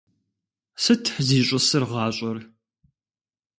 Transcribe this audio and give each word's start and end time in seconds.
Сыт 0.83 1.03
зищӀысыр 1.27 1.83
гъащӀэр? 1.89 2.37